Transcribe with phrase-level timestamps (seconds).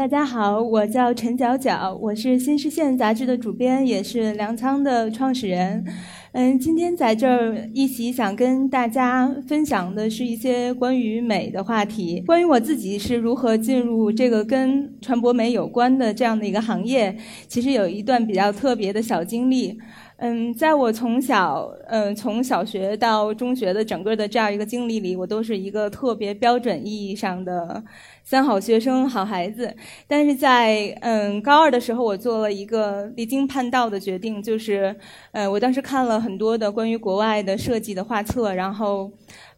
[0.00, 5.84] 大家好，我叫陈角角，我是新视线杂志的主编，也是粮仓的创始人。
[6.32, 17.14] 嗯，今天在这儿一起想跟大家分享的是一些关于美的话题，关于我自己是如何进入这个跟传播美有关的这样的一个行业，
[17.46, 19.78] 其实有一段比较特别的小经历。
[20.22, 27.82] 嗯，在我从小，嗯，从小学到中学的整个的这样一个经历里，我都是一个特别标准意义上的
[28.22, 29.74] 三好学生、好孩子。
[30.06, 34.94] 但是在嗯高二的时候，我做了一个离经叛道的决定，就是，
[35.32, 39.10] 呃，我当时看了很多的关于国外的设计的画册，然后，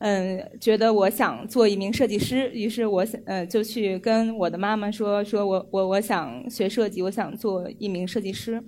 [0.05, 8.61] 嗯，觉得我想做一名设计师，于是我想，呃，就去跟我的妈妈说，说我我我想学设计，我想做一名设计师。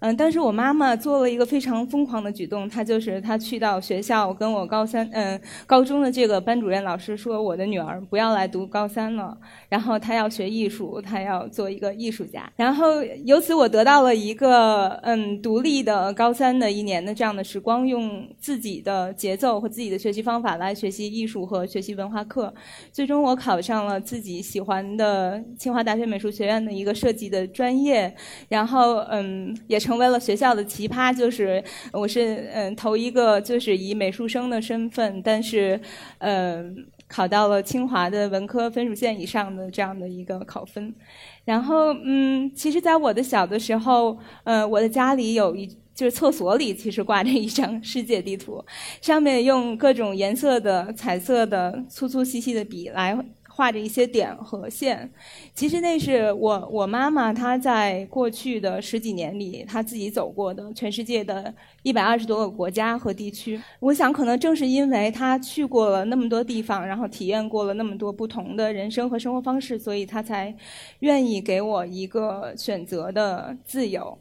[0.00, 9.34] 嗯，但是我妈妈做了一个非常疯狂的举动，她就是她去到学校跟我高三，嗯，高中的这个班主任老师说，我的女儿不要来读高三了，
[9.70, 12.52] 然后她要学艺术，她要做一个艺术家。
[12.56, 22.52] 然后由此我得到了一个嗯独立的高三的一年的这样的时光，用自己的节奏和自己的学习方法来来学习艺术和学习文化课。
[22.92, 28.14] 最终我考上了自己喜欢的清华大学美术学院的一个设计的专业，
[28.50, 29.80] 然后嗯也。
[29.86, 35.80] 成为了学校的奇葩，就是我是嗯头一个就是以美术生的身份，但是
[36.18, 36.74] 嗯
[37.06, 40.92] 考到了清华的文科分数线以上的这样的一个考分。
[41.44, 48.64] 然后嗯，其实在我的小的时候，呃，我的家里有一就是厕所里其实挂着一张世界地图，
[49.00, 53.18] 上面用各种颜色的彩色的粗粗细细的笔来。
[53.48, 55.10] 画着一些点和线，
[55.54, 63.58] 其实那是我我妈妈她在过去的十几年里，她自己走过的全世界的一百二十多个国家和地区。
[63.80, 70.54] 我想，可能正是因为她去过了那么多地方，然后体验过了那么多不同的人生和生活方式，所以她才
[70.98, 74.18] 愿意给我一个选择的自由。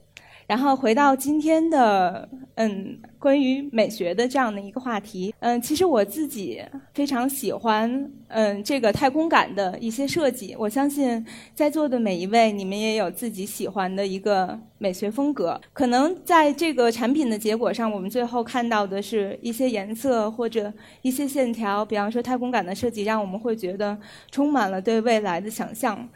[0.47, 6.61] 然后回到今天的嗯，关于美学的这样的一个话题，嗯，其实我自己
[6.93, 10.55] 非常喜欢嗯这个太空感的一些设计。
[10.57, 15.59] 我相信在座的每一位，你们也有自己喜欢的一个美学风格。
[15.73, 23.97] 可能在这个产品的结果上，我们最后看到的是一些颜色或者一些线条，比方说太空感的设计，让我们会觉得
[24.29, 26.07] 充满了对未来的想象。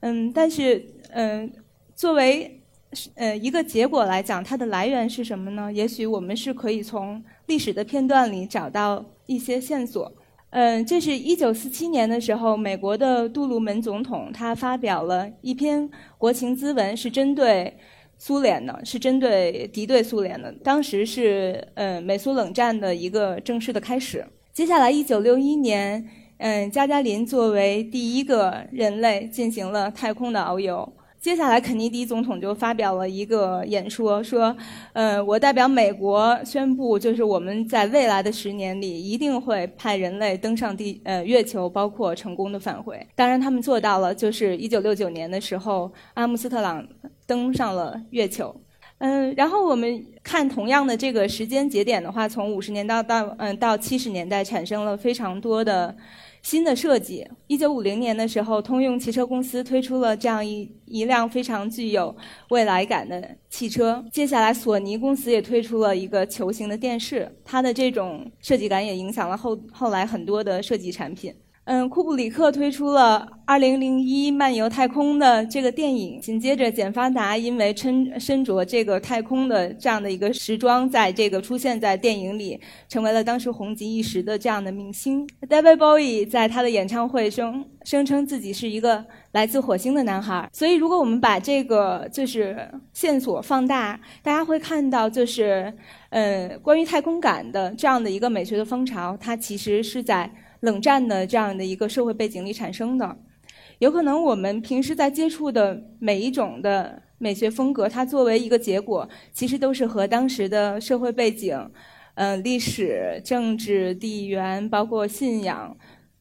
[0.00, 1.52] 嗯，但是嗯，
[1.94, 2.61] 作为
[3.14, 5.72] 呃，一个结果来讲，它的来源是什么呢？
[5.72, 10.12] 也许我们是可以从历史的片段里找到一些线索。
[10.50, 15.88] 嗯，这是一九四七年的时候，美国的杜鲁门总统他发表了一篇
[16.18, 17.74] 国情咨文，是针对
[18.18, 20.52] 苏联的，是针对敌对苏联的。
[20.62, 24.22] 当时是呃美苏冷战的一个正式的开始。
[24.52, 30.92] 接下来，一九六一年，嗯，加加林作为第一个人类进行了太空的遨游。
[31.22, 34.54] 接下来，肯尼迪总统就发表了一个演说，说
[34.92, 43.06] ：“呃，我代表美国宣布，就是我们在未来的十年里一定会派人类登上地呃月球，包括成功的返回。
[43.14, 46.84] 当然，他们做到了，就是一九六九年的时候，阿姆斯特朗
[47.24, 48.52] 登上了月球。
[48.98, 55.94] 嗯，然后我们看同样的这个时间节点的话，从五十年到到嗯到七十年代，产生了非常多的。”
[56.42, 62.14] 新的设计，一九五零年的时候，通用汽车公司推出了这样一一辆非常具有
[62.48, 64.04] 未来感的汽车。
[64.12, 71.32] 接下来，索尼公司也推出了一个球形的电视，它的这种设计感也影响了后后来很多的设计产品。
[71.64, 76.20] 嗯，库布里克推出了《二零零一漫游太空》的这个电影。
[76.20, 85.24] 紧接着，简发达因为身身着这个太空的这样的一个时装，在这个出现在电影里，成为了当时红极一时的这样的明星。
[85.48, 90.50] David Bowie 在他的演唱会中声称自己是一个来自火星的男孩。
[90.52, 95.72] 所以，如果我们把这个就是线索放大，大家会看到，就是
[96.10, 100.28] 呃，关于太空感的这样的一个美学的风潮，它其实是在。
[100.62, 103.16] 冷战的这样的一个社会背景里产生的，
[103.78, 111.70] 有可能我们平时在接触的每一种的美学风格，它作为一个结果，其实都是和当时的社会背景、
[112.14, 115.76] 嗯历史、政治、地缘，包括信仰，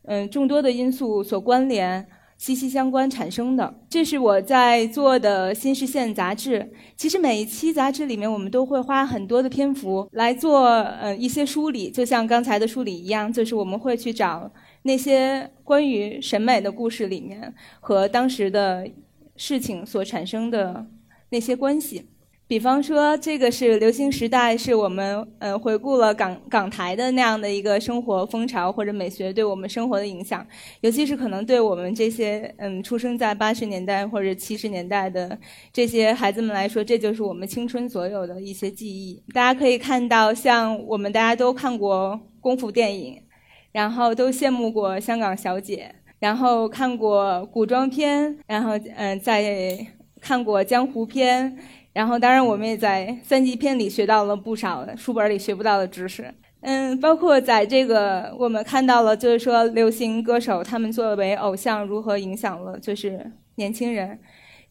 [0.06, 2.08] 嗯众多的因素所关联。
[2.42, 6.68] 息息相关产生的，这是我在做的新视线杂志。
[6.98, 14.52] 其实每一期杂志里面，我们都会花很多的篇幅来做呃一些梳理，就像刚才的梳理一样，就是我们会去找
[14.82, 18.90] 那些关于审美的故事里面和当时的
[19.36, 20.88] 事情所产生的
[21.30, 22.10] 那些关系。
[22.52, 30.46] 比方说，这个是流行时代，是我们呃回顾了港港台的那样的一个生活风潮或者美学对我们生活的影响，
[30.82, 35.40] 尤其是可能对我们这些嗯出生在八十年代或者七十年代的
[35.72, 39.24] 这些孩子们来说，这就是我们青春所有的一些记忆。
[39.34, 43.18] 大家可以看到，像我们大家都看过功夫电影，
[43.72, 49.88] 然后都羡慕过香港小姐，然后看过古装片，然后嗯在
[50.20, 51.58] 看过江湖片。
[51.94, 56.34] 然后，当然，我们也在三级片里学到了不少书本里学不到的知识。
[56.62, 64.18] 嗯，包括在这个，我们看到了，就是说，流行歌手他们作为偶像如何影响了就是年轻人。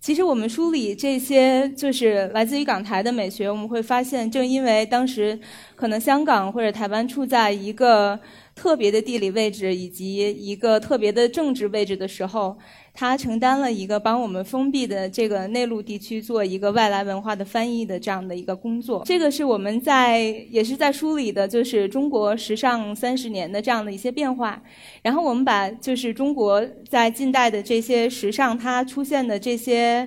[0.00, 5.38] 其实，我们梳理这些就是来自于港台的美学，我们会发现，正因为当时
[5.76, 8.18] 可能香港或者台湾处在一个
[8.54, 12.56] 特别的地理位置以及一个特别的政治位置的时候。
[13.00, 19.02] 他承担了一个帮我们封闭的这个内陆地区做一个外来文化的翻译的这样的一个工作。
[19.06, 20.20] 这个是我们在
[20.50, 24.62] 也是在梳理的，就是中国时尚三十年的这样的一些变化。
[25.00, 30.06] 然后我们把就是中国在近代的这些时尚它出现的这些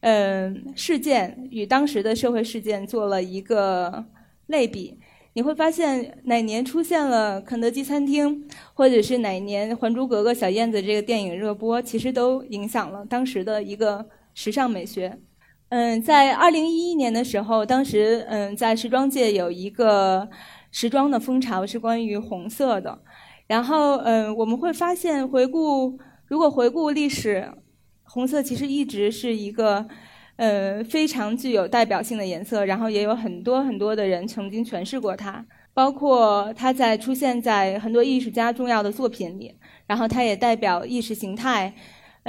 [0.00, 4.02] 嗯事件与当时的社会事件做了一个
[4.46, 4.98] 类比。
[5.32, 14.04] 你会发现哪年出现了肯德基餐厅，或者是哪年《还珠格格》小燕子这个电影热播，其实都影响了当时的一个
[14.34, 15.20] 时尚美学。
[15.68, 20.28] 嗯，在二零一一年的时候，当时嗯在时装界有一个
[20.72, 23.00] 时装的风潮是关于红色的。
[23.46, 25.96] 然后嗯我们会发现，回顾
[26.26, 27.52] 如果回顾历史，
[28.02, 29.86] 红色其实一直是一个。
[30.40, 35.44] 呃，非常具有代表性的颜色，然后也有很多很多的人曾经诠释过它，
[35.74, 39.54] 包括它在出现在很多艺术家重要的作品里，
[39.86, 41.74] 然后它也代表意识形态。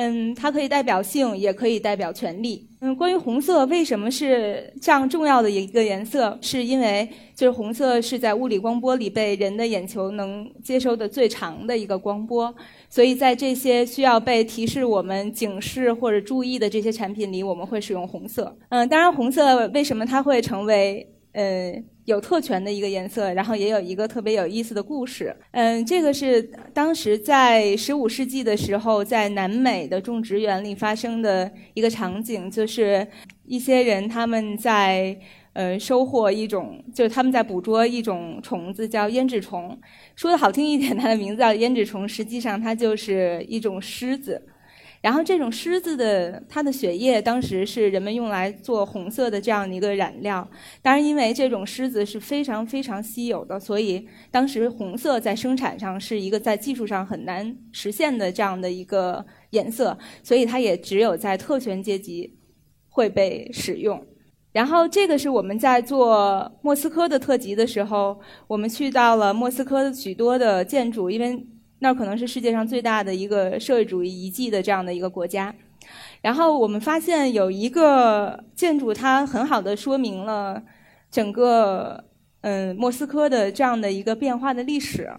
[0.02, 2.68] 嗯，它可以代表性，也可以代表权力。
[2.80, 12.52] 嗯，关于红色为什么是这样重要的一个颜色，是因为就是红色是在物理光波里被人的眼球能接收的最长的一个光波，
[12.90, 18.58] 所以在这些需要被提示我们警示或者注意的这些产品里，我们会使用红色。
[18.70, 21.84] 嗯，当然，红色为什么它会成为呃？
[22.06, 25.34] 有特权的一个颜色，然后也有一个特别有意思的故事。
[25.52, 26.42] 嗯，这个是
[26.74, 33.08] 当时在十五世纪的时候，在南美的种植园里发生的一个场景，就是
[33.46, 35.16] 一些人他们在
[35.54, 39.80] 呃收获一种，就是他们在捕捉一种虫子，叫胭脂虫。
[40.16, 44.42] 说的好听一点，它的名字叫胭脂虫，实际上它就是一种虱子。
[45.02, 50.48] 然后这种狮子的它的血液当时是人们用来做红色的这样的一个染料。
[50.80, 62.38] 当然，因为这种狮子是非常非常稀有的，所以当时红色在生产上是一个在技术上很难实现的这样的一个颜色，所以它也只有在特权阶级
[62.88, 64.06] 会被使用。
[64.52, 71.44] 然后这个是我们在做莫斯科的特辑的时候，我们去到了莫斯科的许多的建筑，因为。
[71.84, 75.54] 那可能是世界上最大的一个社会主义遗迹的这样的一个国家，
[76.22, 80.62] 然后我们发现有一个建筑，它很好的说明了
[81.10, 82.04] 整个
[82.42, 85.10] 嗯莫斯科的这样的一个变化的历史。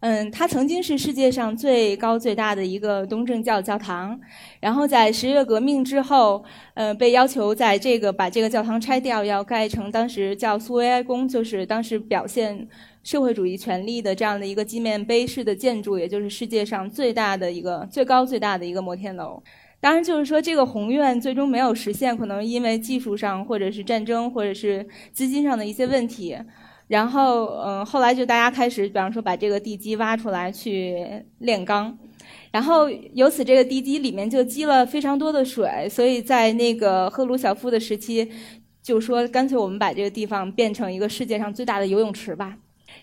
[0.00, 4.18] 嗯，它曾经是世界上最高最大的一个东正教教堂，
[4.60, 12.68] 然后在十月革命之后，呃，被要求在这个把这个教堂拆掉，要盖成当时叫苏维埃宫，就是当时表现。
[13.04, 19.42] 社会主义权力的这样的一个纪念碑式的建筑，也就是世界上最大的一个、最高最大的一个摩天楼。
[19.80, 26.36] 当然，就是说这个宏愿最终没有实现，可能因为技术上，或者是战争，或者是资金上的一些问题。
[26.88, 31.96] 然后，嗯，后来就大家开始，比方说把这个地基挖出来去炼钢，
[32.50, 38.28] 然后由此这个地基里面就积了非常多的水，所以在那个赫鲁晓夫的时期，
[38.82, 42.56] 就说干脆我们把这个地方变成一个世界上最大的游泳池吧。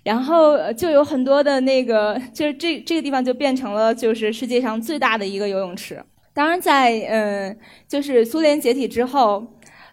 [0.03, 6.03] 然后就有很多的那个，就是这这个地方就变成了就是世界上最大的一个游泳池。
[6.33, 9.45] 当然，在嗯，就是苏联解体之后，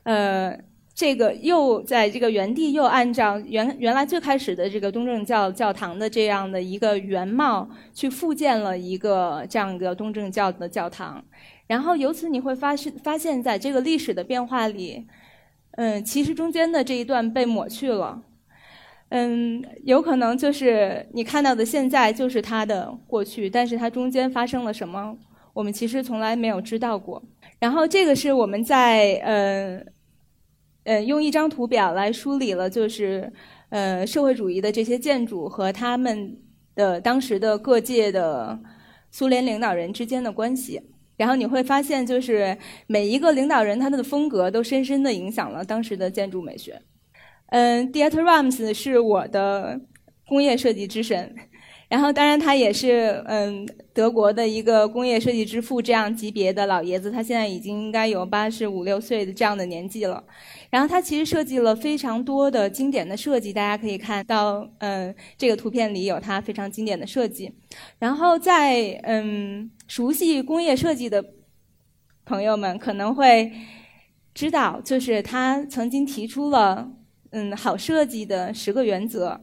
[0.03, 0.59] 呃，
[0.95, 11.25] 这个又在这个原地又按照原原来最开始的这个东正教教堂的这样的一个原貌去复建了一个这样一个东正教的教堂。
[11.67, 15.07] 然后由此你会发现，发现在这个历史的变化里，
[15.77, 18.23] 嗯，其实中间的这一段被抹去了。
[19.09, 25.17] 嗯，有可能就是你看到的现在就是它的过去，但是它中间发生了什么，
[25.55, 27.23] 我们其实从来没有知道过。
[27.59, 29.83] 然后这个是我们在呃
[30.85, 33.33] 呃用一张图表来梳理了，就是
[33.71, 36.37] 呃社会主义的这些建筑和他们
[36.75, 38.59] 的当时的各界的
[39.11, 40.81] 苏联领导人之间的关系。
[41.17, 46.81] 然后你会发现，就是每一个领导人他的风格都深深的影响了当时的建筑美学。
[47.49, 49.81] 嗯，Diet Rams 是我的
[50.27, 51.37] 工业设计之神。
[51.93, 60.25] 然后，当然，他也是嗯，德国的一个工业设计之父这样级别的老爷子，他现在已经应该有八十五六岁的这样的年纪了。
[60.71, 67.53] 然后，他其实设计了非常多的经典的设计，大家可以看到，嗯，这个图片里有他非常经典的设计。
[67.99, 71.23] 然后，在嗯，熟悉工业设计的
[72.25, 73.53] 朋友们可能会
[74.33, 76.91] 知道，就是他曾经提出了
[77.33, 79.39] 嗯，好设计的十个原则。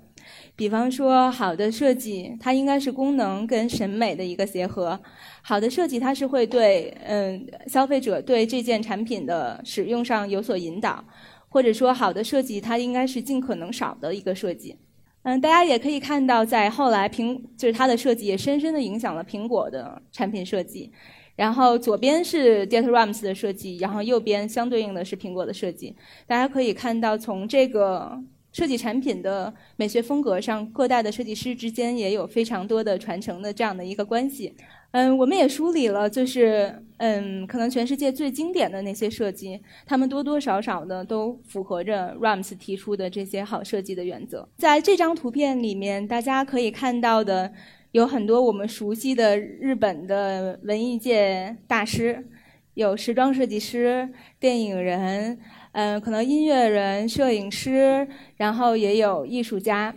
[0.60, 5.00] 比方说，好的设计它应该是功能跟审美的一个结合。
[5.42, 11.02] 好的设计它是会对嗯消费者对这件产品的使用上有所引导，
[11.48, 14.76] 或者说好的设计它应该是尽可能少的一个设计。
[15.24, 20.92] 嗯，大家也可以看到，在后来苹就是它的设计也深深的影响了苹果的产品设计。
[21.38, 25.96] 然后左边是 Data Rams 的设计，然后右边相对应的是苹果的设计。
[26.28, 28.22] 大家可以看到，从这个。
[28.52, 34.54] 设计产品的美学风格上，各代的设计师之间也有非常多的传承的这样的一个关系。
[34.92, 44.50] 嗯，我们也梳理了，就是嗯，可能全世界最经典的那些设计，他们多多少少的都符合着 Rams 提出的这些好设计的原则。
[44.58, 47.54] 在这张图片里面，大家可以看到的
[47.92, 52.28] 有很多我们熟悉的日本的文艺界大师，
[52.74, 55.38] 有时装设计师、电影人。
[55.72, 58.08] 嗯，可能音乐人、摄影师，
[58.38, 59.96] 然后也有艺术家，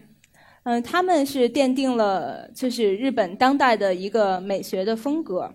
[0.64, 5.54] 嗯，他们是奠定了就是日本当代的一个美学的风格。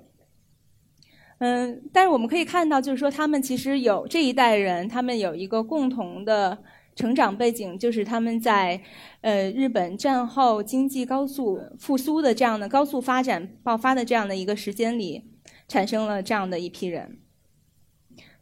[1.40, 6.58] 嗯，但是我们可以看到，就是说他们其实有这一代人，他们有一个共同的
[6.96, 8.82] 成长背景，就是他们在
[9.22, 15.26] 呃日本战后经济高速复苏的这样的高速发展爆发的这样的一个时间里，
[15.68, 17.20] 产生了这样的一批人。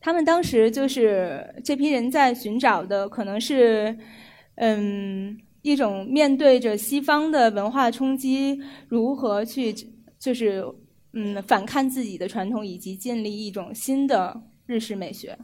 [0.06, 3.98] 他们当时就是这批人在寻找的，可能是，
[4.58, 9.74] 嗯，一种面对着西方的文化冲击，如何去
[10.20, 10.64] 就是
[11.14, 15.36] 嗯反抗自己的传统，以及建立一种新的日式美学。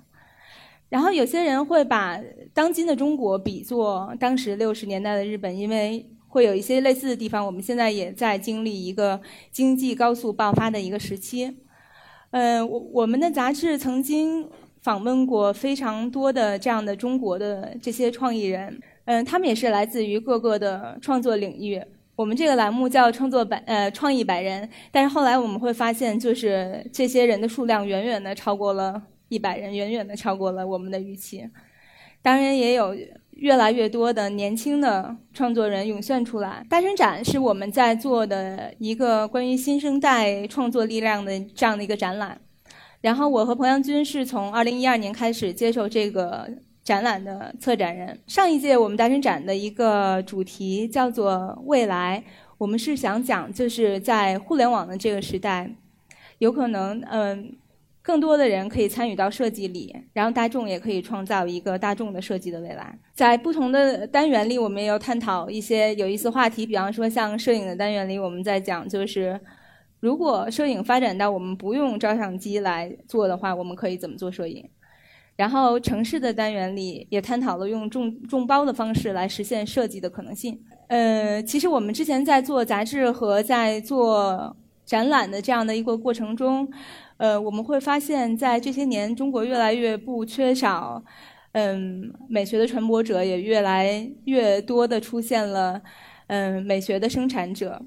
[0.90, 2.22] 然后有些人会把
[2.54, 7.44] 当今的中国比作当时六十年代的日本，因为会有一些类似的地方。
[7.44, 9.20] 我们现在也在经历一个
[9.52, 11.52] 经济高速爆发的一个时期。
[12.32, 14.50] 嗯，我我们的杂志曾经
[14.82, 21.82] 访问过非常多的这样的中国的这些创意人，嗯，他们也是来自于各个的创作领域。
[22.16, 31.50] 我们这个栏目叫“创作百呃创意百人”，但是后来我们会发现，就是这些人的数量远远的超过了一百人，远远的超过了我们的预期。
[32.22, 32.96] 当然，也有
[33.32, 36.66] 越来越多的年轻的创作人涌现出来。
[36.70, 42.40] 大生展是我们在做的一个关于新生代创作力量的这样的一个展览。
[43.02, 46.48] 然后，我和彭阳军是从二零一二年开始接受这个
[46.84, 48.20] 展览的策展人。
[48.28, 52.24] 上一届我们大生展的一个主题叫做“未来”，
[52.60, 55.72] 我们是想讲，就是在互联网的这个时代，
[56.38, 57.56] 有可能嗯。
[58.04, 62.98] 更多的人可以参与到设计里，然后大众也可以创造一个大众的设计的未来。
[63.14, 69.40] 在不同的单元里，我们也有探讨一些有意思话题，比方说像摄影的单元里，我们在讲就是
[70.00, 74.68] 如果摄影发展到我们不用照相机来做的话，我们可以怎么做摄影？
[75.36, 80.60] 然后城市的单元里也探讨了用众众包的方式来实现设计的可能性。
[80.88, 84.56] 呃，其实我们之前在做杂志和在做
[84.86, 86.68] 展览的这样的一个过程中。
[87.22, 91.04] 呃，我们会发现，在这些年，中国越来越不缺少，
[91.52, 95.80] 嗯，美学的传播者，也越来越多的出现了，
[96.26, 97.80] 嗯，美学的生产者。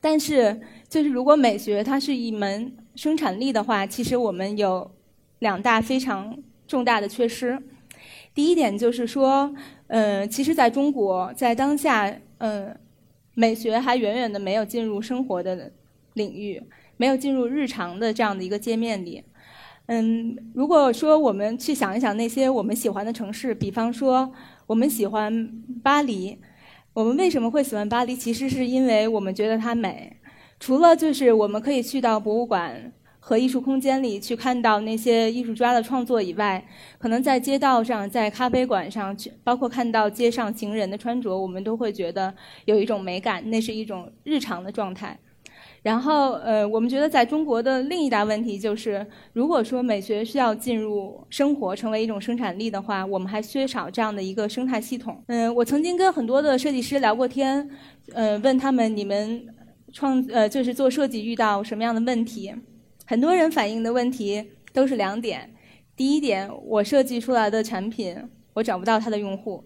[0.00, 4.90] 但是，就是如果美学它是一门生产力的话，其实我们有
[5.40, 6.34] 两大非常
[6.66, 7.62] 重大的缺失。
[8.32, 9.54] 第一点就是说，
[9.88, 12.74] 嗯，其实在中国，在当下，嗯，
[13.34, 15.70] 美学还远远的没有进入生活的
[16.14, 16.62] 领域。
[16.96, 19.22] 没有进入日常的这样的一个界面里，
[19.86, 24.32] 嗯，如果说我们去想一想那些我们喜欢的城市，比方说
[24.66, 25.50] 我们喜欢
[25.82, 26.38] 巴黎，
[26.92, 28.14] 我们为什么会喜欢巴黎？
[28.14, 30.16] 其实是因为我们觉得它美。
[30.60, 36.64] 除了就是我们可以去到博物馆和艺术空间里去看到那些艺术家的创作以外，
[36.96, 42.32] 可能在街道上、在咖啡馆上，去包括看到街上行人的穿着，我们都会觉得
[42.64, 45.18] 有一种美感，那是一种日常的状态。
[45.84, 55.22] 然后，呃，我们觉得在中国的另一大问题就是，如果说美学需要进入生活，成为一种生产力的话，我们还缺少这样的一个生态系统。
[55.26, 57.68] 嗯，我曾经跟很多的设计师聊过天，
[58.14, 59.46] 呃，问他们你们
[59.92, 62.50] 创呃就是做设计遇到什么样的问题？
[63.04, 65.54] 很多人反映的问题都是两点：
[65.94, 68.16] 第一点，我设计出来的产品
[68.54, 69.62] 我找不到它的用户；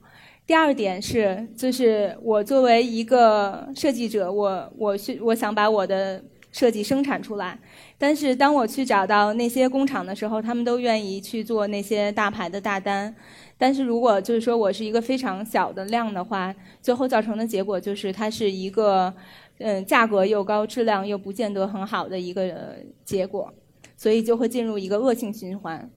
[0.49, 7.61] 第二点是，就是我作为一个设计者，我我是我想把我的设计生产出来，
[7.99, 13.14] 但是当我去找到那些工厂的时候，他们都愿意去做那些大牌的大单。
[13.59, 19.12] 但是如果就是说我是一个非常小的量的话，最后造成的结果就是它是一个，
[19.59, 22.75] 嗯，价格又高，质量又不见得很好的一个
[23.05, 23.52] 结果，
[23.99, 25.90] 所以就会进入一个恶性循环。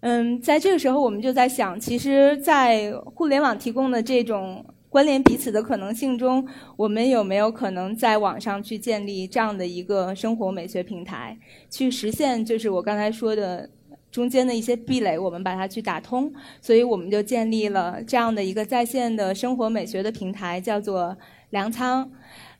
[0.00, 11.36] 嗯，在这个时候我们就在想，其实，在互联网提供的这种关联彼此的可能性中，我们有没有可能在网上去建立这样的一个生活美学平台，
[11.70, 13.68] 去实现就是我刚才说的。
[14.08, 21.14] 中间的一些壁垒，我们把它去打通，所以我们就建立了这样的一个在线的生活美学的平台，叫做
[21.50, 22.10] 粮仓。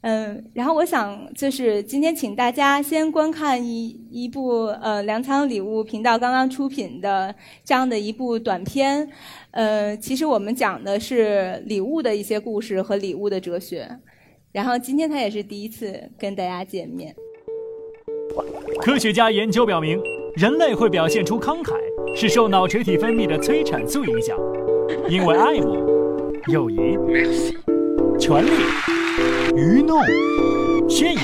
[0.09, 7.35] 嗯，然后我想就是今天请大家先观看一一部呃粮仓礼物频道刚刚出品的
[7.65, 9.09] 这样的一部短片。
[9.51, 13.89] 呃，其实我们讲的是礼物的一些故事和礼物的哲学。
[14.53, 17.13] 然后今天他也是第一次跟大家见面。
[18.81, 20.01] 科学家研究表明。
[20.37, 21.73] 人类会表现出慷慨，
[22.15, 24.37] 是受脑垂体分泌的催产素影响。
[25.09, 25.75] 因为爱慕、
[26.53, 26.77] 友谊、
[28.21, 28.51] 权力、
[29.57, 30.03] 愚弄、
[30.89, 31.23] 炫耀，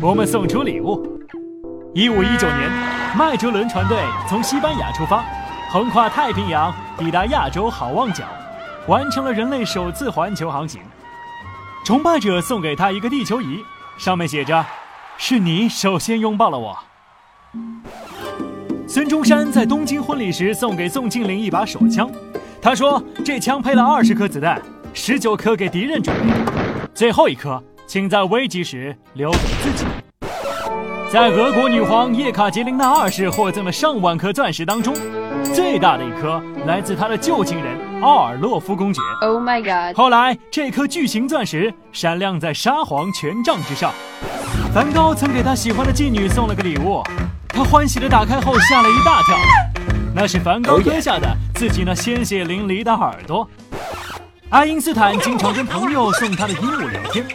[0.00, 1.00] 我们送出礼物。
[1.94, 2.70] 一五一九年，
[3.16, 3.98] 麦哲伦船队
[4.28, 5.24] 从西班牙出发，
[5.70, 8.24] 横跨太平洋，抵达亚洲好望角，
[8.88, 10.80] 完成了人类首次环球航行。
[11.84, 13.62] 崇拜者送给他一个地球仪，
[13.96, 14.64] 上面写着
[15.16, 16.76] ：“是你首先拥抱了我。”
[18.88, 22.10] 孙中山在东京婚礼时送给宋庆龄一把手枪，
[22.60, 24.60] 他说这枪配了二十颗子弹，
[24.92, 26.61] 十九颗给敌人准备，
[27.02, 29.84] 最后一颗请在危急时留给自己。
[31.12, 34.94] 在俄国女皇叶卡捷琳娜二世获赠的上万颗钻石当中，
[35.52, 39.00] 最大的一颗来自她的旧情人奥尔洛夫公爵。
[39.20, 39.96] Oh my god！
[39.96, 43.92] 后来这颗巨型钻石闪亮在沙皇权杖之上。
[44.72, 47.02] 梵高曾给他喜欢的妓女送了个礼物。
[47.48, 49.36] 他欢喜的打开后吓了一大跳，
[50.14, 53.50] 那是梵高割下的自己那鲜血淋漓的耳朵。
[54.52, 57.26] 爱因斯坦经常跟朋友送他的鹦鹉聊天，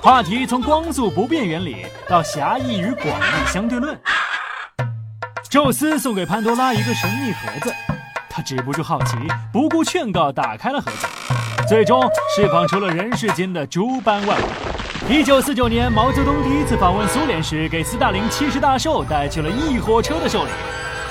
[0.00, 3.98] 话题从光速不变原理到狭义与广义相对论。
[5.50, 7.74] 宙斯送给潘多拉一个神秘盒子，
[8.30, 9.16] 他止不住好奇，
[9.52, 11.08] 不顾劝告打开了盒子，
[11.68, 12.00] 最终
[12.36, 14.44] 释放出了人世间的诸般万物。
[15.12, 20.50] 一九四九年，毛泽东第一次访问苏联时，给斯大林七十大寿带去了一火车的寿礼：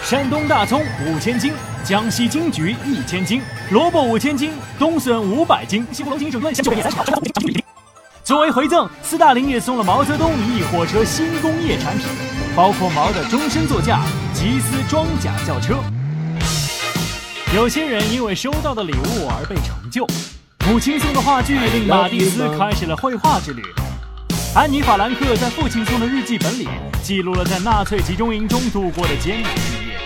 [0.04, 1.52] 山东大葱五千斤，
[1.84, 6.98] 江西金桔一千斤，萝卜五千斤，冬笋五百斤，西湖龙井整顿香九百三十。
[8.24, 12.06] 作为回赠，斯大林也送了毛泽东一火车新工业产品，
[12.56, 14.02] 包括毛的终身座驾
[14.34, 15.78] 吉斯装甲轿车。
[17.56, 20.06] 有些人因为收到的礼物而被成就，
[20.70, 23.64] 母亲送的话剧令马蒂斯开始了绘画之旅。
[24.54, 26.68] 安妮·法兰克在父亲送的日记本里
[27.02, 30.00] 记录了在纳粹集中营中度过的艰难日夜。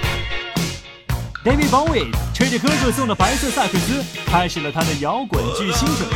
[1.43, 6.11] David Bowie 吹着哥哥送的白色萨克斯，开始了他的摇滚巨星之路。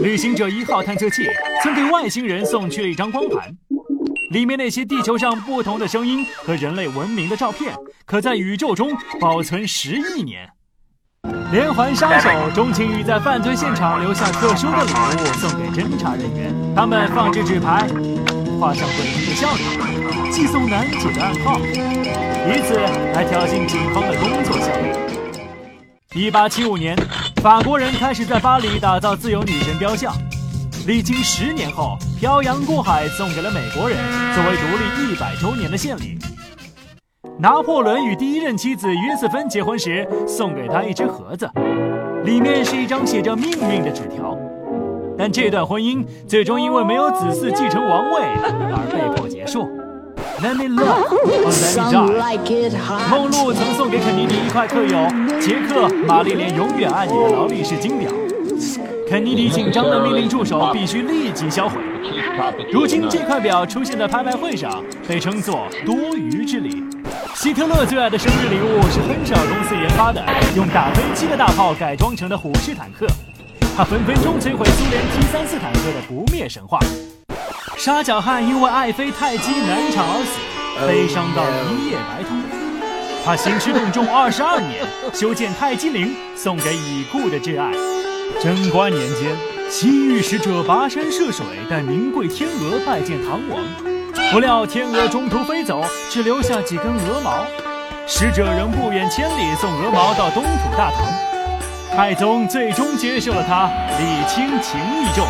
[0.00, 1.26] 旅行者一号探测器
[1.62, 3.54] 曾给外星人送去了一张光盘，
[4.30, 10.48] 里面那些地球上不同的声音和人类文明的照片，可在宇宙中保存十亿年。
[11.52, 17.86] 连环杀手钟情于在犯罪现场留下特殊的礼物送给侦查人员，他们放置纸牌，
[18.58, 21.60] 画上诡异的笑脸，寄送难解的暗号，
[22.44, 22.74] 以此
[23.14, 24.92] 来挑衅警方的工作效率。
[26.12, 26.96] 一八七五年，
[27.40, 30.12] 法国人开始在巴黎打造自由女神雕像，
[30.86, 33.96] 历经十年后，漂洋过海送给了美国人，
[34.34, 36.18] 作为独立一百周年的献礼。
[37.38, 41.48] 拿破仑与第一任妻子约瑟芬结婚时，送给他一只盒子，
[42.24, 44.36] 里面是一张写着命运的纸条。
[45.16, 48.22] 但这段婚姻最终因为没有子嗣继承王位
[48.72, 49.70] 而被迫结束。
[50.42, 53.08] Let me love or let me die。
[53.08, 55.06] 梦露曾送给肯尼迪一块刻有
[55.40, 58.10] “杰克，玛丽莲永远爱你”的劳力士金表，
[59.08, 61.80] 肯尼迪紧张地命令助手必须立即销毁。
[62.72, 66.82] 如今这块表出现在拍卖会上，被称作多余之礼。
[67.36, 70.20] 希特勒最爱的生日礼物是亨舍尔公司研发的
[70.56, 73.06] 用打飞机的大炮改装成的虎式坦克，
[73.76, 76.80] 它分分钟摧毁苏联 T 三四坦克的不灭神话。
[77.84, 82.30] 沙脚汉因为爱妃太姬难产而死，悲伤到一夜白头。
[83.24, 87.72] 他兴师动众二十二年，修建泰姬陵，送给已故的挚爱。
[88.40, 89.36] 贞观年间，
[89.68, 93.60] 西域使者跋山涉水带名贵天鹅拜见唐王。
[94.30, 97.44] 不料天鹅中途飞走，只留下几根鹅毛，
[98.06, 101.96] 使者仍不远千里送鹅毛到东土大唐。
[101.96, 103.68] 太宗最终接受了他，
[103.98, 105.26] 礼轻情意重。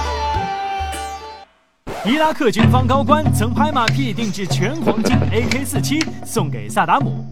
[2.04, 7.24] 伊拉克军方高官曾拍马屁定制全黄金 AK-47 送给萨达姆，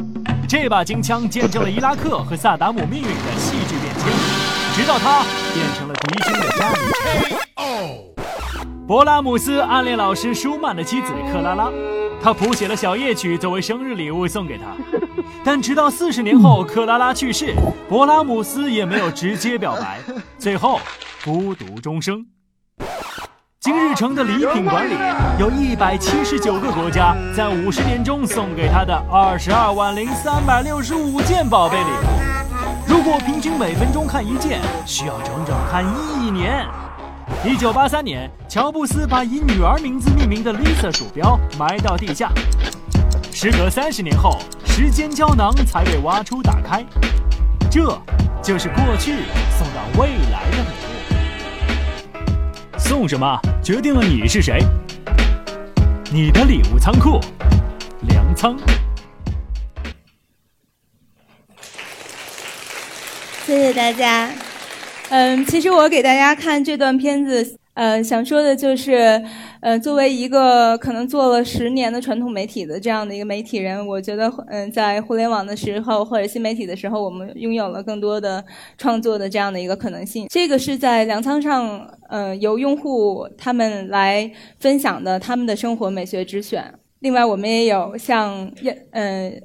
[0.49, 4.07] 这把金枪见证了伊拉克和萨达姆命运的戏剧变迁，
[4.77, 6.79] 直到他变成了敌军的家里。
[8.87, 11.69] 勃拉姆斯暗恋老师舒曼的妻子克拉拉，
[12.23, 14.67] 他谱写了小夜曲作为生日礼物送给她。
[15.43, 17.57] 但直到四十年后，克拉拉去世，
[17.91, 19.99] 勃拉姆斯也没有直接表白，
[20.39, 20.79] 最后
[21.25, 22.25] 孤独终生。
[23.63, 24.95] 今日成的礼品馆里
[25.39, 32.89] 有一百七十九个国家在五十年中送给他的二十二万零三百六十五件宝贝礼物。
[32.89, 36.67] 如果平均每分钟看一件，需要整整看一年。
[37.45, 42.33] 一九八三年，乔布斯把以女儿名字命名的 Lisa 鼠标埋到地下。
[43.31, 46.83] 时隔三十年后，时间胶囊才被挖出打开。
[47.71, 47.81] 这
[48.43, 49.17] 就是过去
[49.59, 50.90] 送到未来的礼物。
[52.91, 54.59] 送什么决定了你是谁。
[56.13, 57.21] 你的礼物仓库，
[58.09, 58.59] 粮仓。
[63.47, 64.29] 谢谢大家。
[65.11, 69.23] 嗯，其实我给大家看这段片子，呃，想说的就是，
[69.61, 78.43] 呃，作为一个可能做了十年的传统媒体的这样的一个媒体人，我觉得，嗯，在互联网的时候或者新媒体的时候，我们拥有了更多的
[78.79, 80.27] 创作的这样的一个可能性。
[80.31, 86.73] 这个是在粮仓上，呃，由用户他们来分享的他们的生活美学之选。
[87.01, 88.51] 另外，我们也有像，
[88.93, 89.43] 嗯。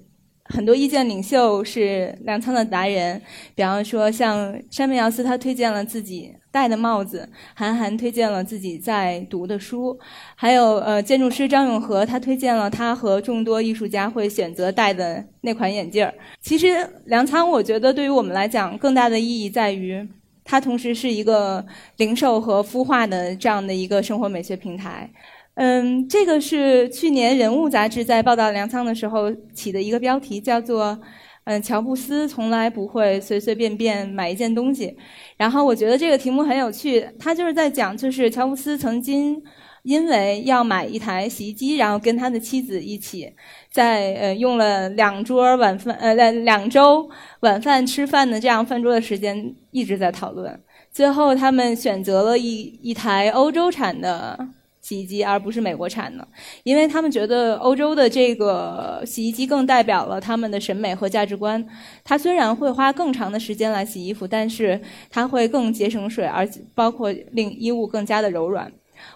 [0.47, 3.19] 很多意见领袖是粮仓的达人，
[3.55, 9.93] 比方说像山本耀司，他推荐了自己戴的帽子；韩寒推荐了自己在读的书；
[10.35, 16.13] 还有呃建筑师张永和，他推荐了他和众多艺术家会选择戴的那款眼镜儿。
[16.39, 16.67] 其实
[17.07, 20.07] 粮仓，我觉得对于我们来讲，更大的意义在于，
[20.45, 21.65] 它同时是一个
[21.97, 25.11] 零售和孵化的这样的一个生活美学平台。
[25.55, 30.97] 嗯，这个是去年《人物》杂志在报道粮仓的时候起的一个标题，叫做
[31.45, 34.97] “嗯，乔布斯从来不会随随便便买一件东西”。
[35.37, 39.41] 然后我觉得这个题目很有趣，他就是在讲，就是乔布斯曾经
[39.83, 43.31] 因为要买一台洗衣机，然后跟他的妻子一起
[43.71, 47.07] 在呃用了两桌晚饭呃两周
[47.41, 50.59] 晚饭吃饭的这样饭桌的时间一直在讨论，
[50.91, 54.49] 最后他们选择了一一台欧洲产的。
[54.85, 56.27] 洗衣机，而不是美国产的，
[56.61, 61.67] 因为他们觉得欧洲的这个洗衣机更代表了他们的审美和价值观。
[62.03, 68.71] 它虽然会花更长的时间来洗衣服，但是它会更节省水，而且包括令衣物更加的柔软。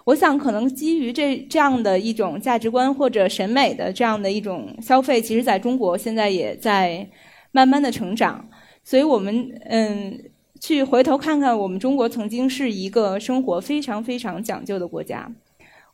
[0.05, 7.07] 我想，可能基于这这样的一种价值观或者审美的这样的一种消费，其实在中国现在也在
[7.51, 8.49] 慢慢的成长。
[8.83, 10.19] 所以我们嗯，
[10.59, 15.31] 去回头看看，我们中国曾经是一个生活非常非常讲究的国家。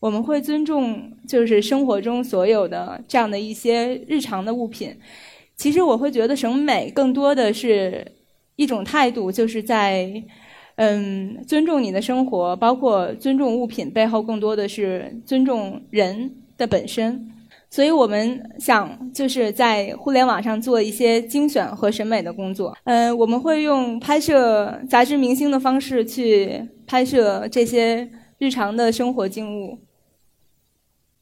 [0.06, 4.96] 我们会尊重，就是生活中所有的这样的一些日常的物品。
[5.56, 8.06] 其实我会觉得审美更多的是
[8.56, 10.24] 一种态度，就是在
[10.76, 17.28] 嗯尊重你的生活，包括尊重物品背后更多的是尊重人的本身。
[17.72, 22.78] 所以我们想就是在互联网上做一些精选和审美的工作。
[22.84, 29.80] 嗯，我们会用拍摄杂志明星的方式去拍摄这些日常的生活静物。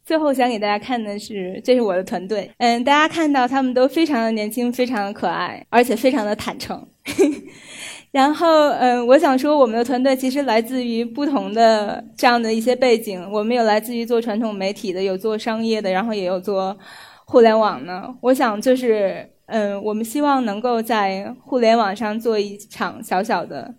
[0.05, 2.51] 最后想给大家看的是，这是我的团队。
[2.57, 6.85] 嗯，大家看到他们都非常的年轻，非常的可爱，而且非常的坦诚。
[8.11, 13.27] 然后，嗯，我想说，我们的团队其实来自于不同的这样的一些背景。
[13.31, 16.77] 我们有来自于做传统媒体的，有做商业的，然后也有做
[17.25, 18.13] 互联网的。
[18.21, 23.73] 我想就是，嗯，我们希望能够在互联网上做一场小小的。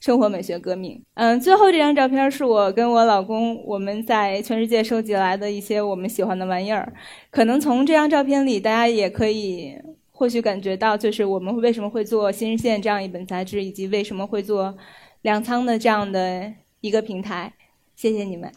[0.00, 1.02] 生活美学革命。
[1.14, 6.92] 嗯，最后这张照片是我跟我老公我们在全世界收集来的一些我们喜欢的玩意儿。
[7.30, 9.74] 可能从这张照片里，大家也可以
[10.12, 14.76] 或许感觉到，就是我们为什么会做《新日线》这样一本杂志，以及为什么会做
[15.22, 17.52] 粮仓的这样的一个平台。
[17.96, 18.50] 谢谢你们。